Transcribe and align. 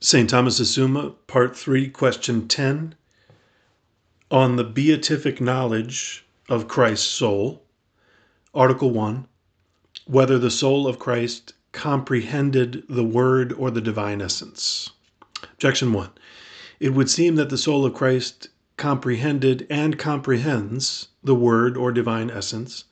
St. 0.00 0.30
Thomas's 0.30 0.72
Summa, 0.72 1.10
Part 1.26 1.56
3, 1.56 1.88
Question 1.88 2.46
10, 2.46 2.94
on 4.30 4.54
the 4.54 4.62
beatific 4.62 5.40
knowledge 5.40 6.24
of 6.48 6.68
Christ's 6.68 7.08
soul. 7.08 7.64
Article 8.54 8.90
1, 8.90 9.26
whether 10.06 10.38
the 10.38 10.52
soul 10.52 10.86
of 10.86 11.00
Christ 11.00 11.54
comprehended 11.72 12.84
the 12.88 13.02
Word 13.02 13.52
or 13.52 13.72
the 13.72 13.80
divine 13.80 14.22
essence. 14.22 14.90
Objection 15.42 15.92
1. 15.92 16.10
It 16.78 16.94
would 16.94 17.10
seem 17.10 17.34
that 17.34 17.50
the 17.50 17.58
soul 17.58 17.84
of 17.84 17.92
Christ 17.92 18.50
comprehended 18.76 19.66
and 19.68 19.98
comprehends 19.98 21.08
the 21.24 21.34
Word 21.34 21.76
or 21.76 21.90
divine 21.90 22.30
essence, 22.30 22.84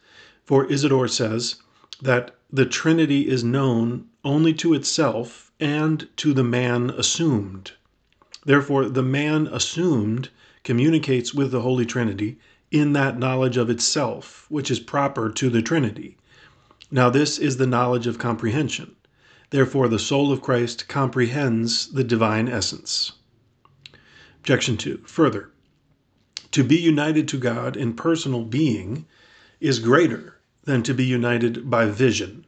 for 0.44 0.66
Isidore 0.66 1.06
says 1.06 1.54
that 2.02 2.34
the 2.52 2.66
Trinity 2.66 3.28
is 3.28 3.44
known 3.44 4.08
only 4.24 4.52
to 4.54 4.74
itself 4.74 5.45
and 5.60 6.08
to 6.16 6.32
the 6.32 6.44
man 6.44 6.90
assumed. 6.90 7.72
Therefore, 8.44 8.88
the 8.88 9.02
man 9.02 9.46
assumed 9.48 10.28
communicates 10.62 11.32
with 11.34 11.50
the 11.50 11.62
Holy 11.62 11.86
Trinity 11.86 12.38
in 12.70 12.92
that 12.92 13.18
knowledge 13.18 13.56
of 13.56 13.70
itself, 13.70 14.46
which 14.48 14.70
is 14.70 14.80
proper 14.80 15.30
to 15.30 15.48
the 15.48 15.62
Trinity. 15.62 16.16
Now, 16.90 17.10
this 17.10 17.38
is 17.38 17.56
the 17.56 17.66
knowledge 17.66 18.06
of 18.06 18.18
comprehension. 18.18 18.96
Therefore, 19.50 19.88
the 19.88 19.98
soul 19.98 20.32
of 20.32 20.42
Christ 20.42 20.88
comprehends 20.88 21.92
the 21.92 22.04
divine 22.04 22.48
essence. 22.48 23.12
Objection 24.38 24.76
2. 24.76 24.98
Further, 25.06 25.50
to 26.52 26.62
be 26.64 26.76
united 26.76 27.28
to 27.28 27.38
God 27.38 27.76
in 27.76 27.94
personal 27.94 28.44
being 28.44 29.06
is 29.60 29.78
greater 29.78 30.38
than 30.64 30.82
to 30.82 30.94
be 30.94 31.04
united 31.04 31.68
by 31.70 31.86
vision. 31.86 32.44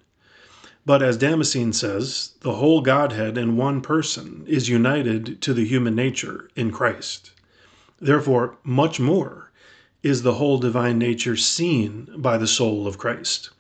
But 0.88 1.02
as 1.02 1.19
Damascene 1.19 1.74
says, 1.74 2.30
the 2.41 2.55
whole 2.55 2.80
Godhead 2.80 3.37
in 3.37 3.59
one 3.59 3.83
person 3.83 4.42
is 4.47 4.70
united 4.70 5.42
to 5.42 5.52
the 5.52 5.66
human 5.66 5.95
nature 5.95 6.48
in 6.56 6.70
Christ. 6.70 7.30
Therefore, 8.00 8.56
much 8.64 8.98
more 8.98 9.50
is 10.03 10.22
the 10.22 10.36
whole 10.36 10.56
divine 10.56 10.97
nature 10.98 11.36
seen 11.36 12.08
by 12.17 12.39
the 12.39 12.47
soul 12.47 12.86
of 12.86 12.97
Christ. 12.97 13.50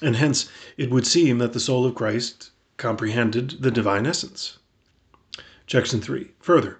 And 0.00 0.16
hence, 0.16 0.48
it 0.78 0.90
would 0.90 1.06
seem 1.06 1.36
that 1.36 1.52
the 1.52 1.60
soul 1.60 1.84
of 1.84 1.94
Christ 1.94 2.50
comprehended 2.78 3.56
the 3.60 3.70
divine 3.70 4.06
essence. 4.06 4.56
Objection 5.64 6.00
3. 6.00 6.30
Further, 6.40 6.78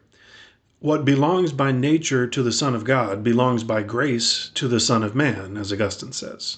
what 0.79 1.05
belongs 1.05 1.53
by 1.53 1.73
nature 1.73 2.27
to 2.27 2.42
the 2.42 2.53
Son 2.53 2.75
of 2.75 2.85
God 2.85 3.23
belongs 3.23 3.64
by 3.64 3.83
grace 3.83 4.51
to 4.55 4.67
the 4.67 4.81
Son 4.81 5.03
of 5.03 5.14
Man, 5.14 5.59
as 5.59 5.70
Augustine 5.70 6.12
says. 6.12 6.57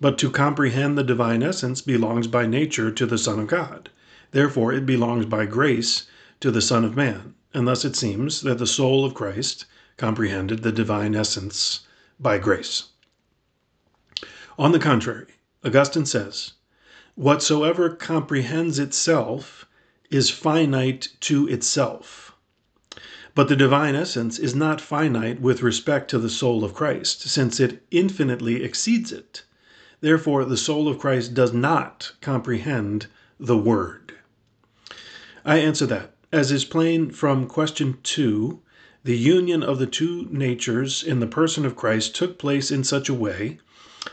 But 0.00 0.16
to 0.16 0.30
comprehend 0.30 0.96
the 0.96 1.04
divine 1.04 1.42
essence 1.42 1.82
belongs 1.82 2.26
by 2.26 2.46
nature 2.46 2.90
to 2.90 3.04
the 3.04 3.18
Son 3.18 3.38
of 3.38 3.48
God. 3.48 3.90
Therefore, 4.30 4.72
it 4.72 4.86
belongs 4.86 5.26
by 5.26 5.44
grace 5.44 6.06
to 6.40 6.50
the 6.50 6.62
Son 6.62 6.86
of 6.86 6.96
Man. 6.96 7.34
And 7.52 7.68
thus 7.68 7.84
it 7.84 7.96
seems 7.96 8.40
that 8.40 8.56
the 8.56 8.66
soul 8.66 9.04
of 9.04 9.12
Christ 9.12 9.66
comprehended 9.98 10.62
the 10.62 10.72
divine 10.72 11.14
essence 11.14 11.80
by 12.18 12.38
grace. 12.38 12.84
On 14.58 14.72
the 14.72 14.78
contrary, 14.78 15.34
Augustine 15.62 16.06
says, 16.06 16.52
Whatsoever 17.14 17.90
comprehends 17.90 18.78
itself 18.78 19.66
is 20.10 20.30
finite 20.30 21.08
to 21.20 21.46
itself. 21.46 22.34
But 23.34 23.48
the 23.48 23.56
divine 23.56 23.94
essence 23.94 24.38
is 24.38 24.54
not 24.54 24.80
finite 24.80 25.42
with 25.42 25.60
respect 25.60 26.08
to 26.10 26.18
the 26.18 26.30
soul 26.30 26.64
of 26.64 26.72
Christ, 26.72 27.28
since 27.28 27.60
it 27.60 27.82
infinitely 27.90 28.64
exceeds 28.64 29.12
it. 29.12 29.42
Therefore, 30.00 30.44
the 30.44 30.56
soul 30.56 30.88
of 30.88 30.98
Christ 30.98 31.34
does 31.34 31.52
not 31.52 32.12
comprehend 32.20 33.06
the 33.38 33.58
Word. 33.58 34.14
I 35.44 35.58
answer 35.58 35.86
that, 35.86 36.14
as 36.32 36.50
is 36.52 36.64
plain 36.64 37.10
from 37.10 37.46
question 37.46 37.98
2, 38.02 38.60
the 39.04 39.16
union 39.16 39.62
of 39.62 39.78
the 39.78 39.86
two 39.86 40.28
natures 40.30 41.02
in 41.02 41.20
the 41.20 41.26
person 41.26 41.64
of 41.64 41.76
Christ 41.76 42.14
took 42.14 42.38
place 42.38 42.70
in 42.70 42.84
such 42.84 43.08
a 43.08 43.14
way 43.14 43.58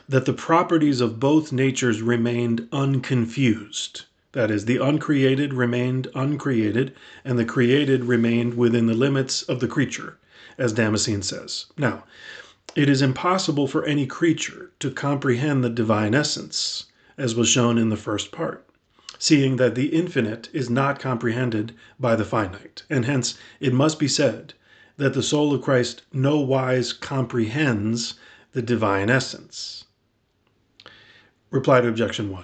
that 0.07 0.25
the 0.25 0.33
properties 0.33 1.01
of 1.01 1.19
both 1.19 1.51
natures 1.51 2.01
remained 2.01 2.67
unconfused. 2.71 4.05
That 4.31 4.51
is, 4.51 4.65
the 4.65 4.77
uncreated 4.77 5.53
remained 5.53 6.07
uncreated, 6.13 6.93
and 7.25 7.39
the 7.39 7.45
created 7.45 8.05
remained 8.05 8.55
within 8.55 8.87
the 8.87 8.93
limits 8.93 9.41
of 9.43 9.59
the 9.59 9.67
creature, 9.67 10.17
as 10.57 10.73
Damascene 10.73 11.21
says. 11.21 11.65
Now, 11.77 12.03
it 12.75 12.89
is 12.89 13.01
impossible 13.01 13.67
for 13.67 13.85
any 13.85 14.05
creature 14.05 14.71
to 14.79 14.91
comprehend 14.91 15.63
the 15.63 15.69
divine 15.69 16.13
essence, 16.13 16.85
as 17.17 17.33
was 17.33 17.47
shown 17.47 17.77
in 17.77 17.89
the 17.89 17.95
first 17.95 18.31
part, 18.31 18.67
seeing 19.17 19.55
that 19.55 19.73
the 19.73 19.87
infinite 19.87 20.49
is 20.51 20.69
not 20.69 20.99
comprehended 20.99 21.73
by 21.99 22.15
the 22.15 22.25
finite, 22.25 22.83
and 22.89 23.05
hence 23.05 23.37
it 23.59 23.73
must 23.73 23.97
be 23.97 24.07
said 24.07 24.53
that 24.97 25.13
the 25.13 25.23
soul 25.23 25.53
of 25.53 25.61
Christ 25.61 26.03
no 26.11 26.39
wise 26.39 26.91
comprehends 26.91 28.15
the 28.51 28.61
divine 28.61 29.09
essence. 29.09 29.85
Reply 31.49 31.81
to 31.81 31.87
objection 31.87 32.29
1. 32.29 32.43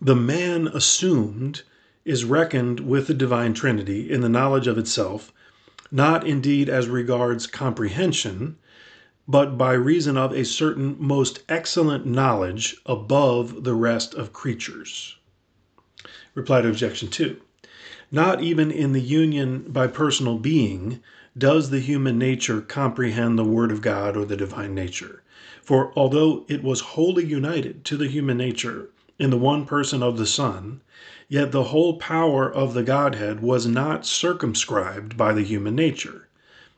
The 0.00 0.16
man 0.16 0.68
assumed 0.68 1.62
is 2.04 2.24
reckoned 2.24 2.80
with 2.80 3.06
the 3.06 3.14
divine 3.14 3.54
Trinity 3.54 4.10
in 4.10 4.20
the 4.20 4.28
knowledge 4.28 4.66
of 4.66 4.78
itself, 4.78 5.32
not 5.90 6.26
indeed 6.26 6.68
as 6.68 6.88
regards 6.88 7.46
comprehension, 7.46 8.56
but 9.26 9.56
by 9.56 9.72
reason 9.72 10.16
of 10.16 10.32
a 10.32 10.44
certain 10.44 10.96
most 10.98 11.42
excellent 11.48 12.04
knowledge 12.04 12.76
above 12.84 13.64
the 13.64 13.74
rest 13.74 14.14
of 14.14 14.32
creatures. 14.32 15.16
Reply 16.34 16.60
to 16.60 16.68
objection 16.68 17.08
2. 17.08 17.40
Not 18.10 18.42
even 18.42 18.70
in 18.70 18.92
the 18.92 19.00
union 19.00 19.64
by 19.68 19.86
personal 19.86 20.38
being 20.38 21.00
does 21.36 21.70
the 21.70 21.80
human 21.80 22.18
nature 22.18 22.60
comprehend 22.60 23.38
the 23.38 23.44
Word 23.44 23.72
of 23.72 23.80
God 23.80 24.16
or 24.16 24.24
the 24.24 24.36
divine 24.36 24.74
nature. 24.74 25.22
For 25.62 25.92
although 25.96 26.44
it 26.46 26.62
was 26.62 26.80
wholly 26.80 27.24
united 27.24 27.84
to 27.86 27.96
the 27.96 28.08
human 28.08 28.36
nature 28.36 28.90
in 29.18 29.30
the 29.30 29.38
one 29.38 29.64
person 29.64 30.02
of 30.02 30.18
the 30.18 30.26
Son, 30.26 30.82
yet 31.28 31.50
the 31.50 31.64
whole 31.64 31.96
power 31.96 32.52
of 32.52 32.74
the 32.74 32.82
Godhead 32.82 33.40
was 33.40 33.66
not 33.66 34.04
circumscribed 34.04 35.16
by 35.16 35.32
the 35.32 35.42
human 35.42 35.74
nature. 35.74 36.28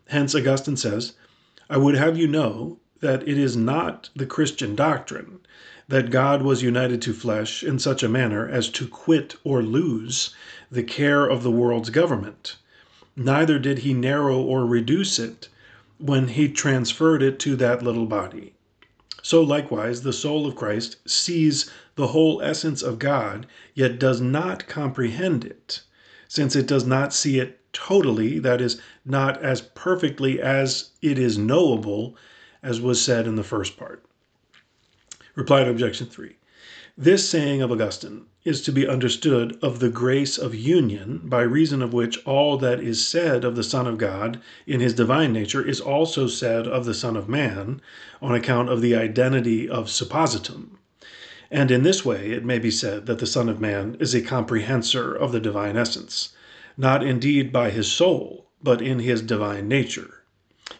Hence, 0.09 0.35
Augustine 0.35 0.77
says, 0.77 1.15
I 1.69 1.79
would 1.79 1.97
have 1.97 2.17
you 2.17 2.29
know 2.29 2.79
that 3.01 3.27
it 3.27 3.37
is 3.37 3.57
not 3.57 4.11
the 4.15 4.27
Christian 4.27 4.77
doctrine 4.77 5.41
that 5.89 6.11
God 6.11 6.43
was 6.43 6.63
united 6.63 7.03
to 7.03 7.13
flesh 7.13 7.63
in 7.63 7.79
such 7.79 8.03
a 8.03 8.09
manner 8.09 8.49
as 8.49 8.69
to 8.71 8.87
quit 8.87 9.37
or 9.45 9.63
lose 9.63 10.35
the 10.71 10.83
care 10.83 11.27
of 11.27 11.43
the 11.43 11.51
world's 11.51 11.91
government. 11.91 12.57
Neither 13.17 13.59
did 13.59 13.79
he 13.79 13.95
narrow 13.95 14.41
or 14.41 14.65
reduce 14.65 15.19
it 15.19 15.49
when 15.99 16.29
he 16.29 16.49
transferred 16.49 17.23
it 17.23 17.39
to 17.41 17.57
that 17.57 17.83
little 17.83 18.07
body. 18.07 18.55
So 19.23 19.43
likewise, 19.43 20.03
the 20.03 20.13
soul 20.13 20.47
of 20.47 20.55
Christ 20.55 20.97
sees 21.09 21.71
the 21.97 22.09
whole 22.09 22.41
essence 22.43 22.83
of 22.83 22.99
God, 22.99 23.47
yet 23.75 23.99
does 23.99 24.21
not 24.21 24.69
comprehend 24.69 25.45
it, 25.45 25.83
since 26.29 26.55
it 26.55 26.67
does 26.67 26.87
not 26.87 27.13
see 27.13 27.39
it 27.41 27.61
totally, 27.77 28.39
that 28.39 28.61
is, 28.61 28.81
not 29.05 29.43
as 29.43 29.61
perfectly 29.61 30.41
as 30.41 30.91
it 31.03 31.19
is 31.19 31.37
knowable, 31.37 32.17
as 32.63 32.81
was 32.81 33.01
said 33.01 33.27
in 33.27 33.37
the 33.37 33.45
first 33.45 33.77
part. 33.77 34.03
Reply 35.35 35.63
to 35.63 35.71
Objection 35.71 36.07
3. 36.07 36.37
This 36.99 37.29
saying 37.29 37.61
of 37.61 37.71
Augustine 37.71 38.25
is 38.47 38.63
to 38.63 38.73
be 38.73 38.89
understood 38.89 39.59
of 39.61 39.81
the 39.81 39.91
grace 39.91 40.39
of 40.39 40.55
union, 40.55 41.21
by 41.25 41.43
reason 41.43 41.83
of 41.83 41.93
which 41.93 42.17
all 42.25 42.57
that 42.57 42.81
is 42.81 43.07
said 43.07 43.45
of 43.45 43.55
the 43.55 43.63
Son 43.63 43.87
of 43.87 43.99
God 43.99 44.41
in 44.67 44.81
his 44.81 44.95
divine 44.95 45.33
nature 45.33 45.63
is 45.63 45.79
also 45.79 46.27
said 46.27 46.67
of 46.67 46.87
the 46.87 46.95
Son 46.95 47.15
of 47.15 47.29
Man, 47.29 47.83
on 48.23 48.35
account 48.35 48.71
of 48.71 48.81
the 48.81 48.95
identity 48.95 49.69
of 49.69 49.91
suppositum. 49.91 50.79
And 51.51 51.71
in 51.71 51.83
this 51.83 52.03
way 52.05 52.33
it 52.33 52.45
may 52.45 52.59
be 52.59 52.71
said 52.71 53.05
that 53.05 53.19
the 53.19 53.27
Son 53.27 53.51
of 53.51 53.61
Man 53.61 53.97
is 54.01 54.15
a 54.15 54.23
comprehensor 54.23 55.15
of 55.15 55.33
the 55.33 55.41
divine 55.41 55.77
essence, 55.77 56.31
not 56.77 57.03
indeed 57.03 57.53
by 57.53 57.71
his 57.71 57.91
soul, 57.91 58.47
but 58.63 58.83
in 58.83 58.99
his 58.99 59.23
divine 59.23 59.69
nature, 59.69 60.23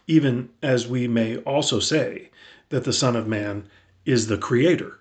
even 0.07 0.49
as 0.63 0.87
we 0.87 1.09
may 1.09 1.37
also 1.39 1.79
say 1.81 2.31
that 2.69 2.85
the 2.85 2.93
Son 2.93 3.17
of 3.17 3.27
Man 3.27 3.65
is 4.05 4.27
the 4.27 4.39
Creator. 4.39 4.99